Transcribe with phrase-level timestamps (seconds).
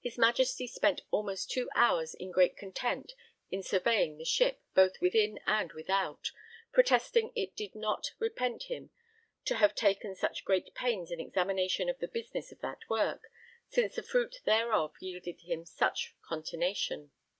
[0.00, 3.14] His Majesty spent almost two hours in great content
[3.50, 6.30] in surveying the ship, both within and without,
[6.72, 8.90] protesting it did not repent him
[9.46, 13.32] to have taken such great pains in examination of the business of that work,
[13.68, 17.10] since the fruit thereof yielded him such contentation.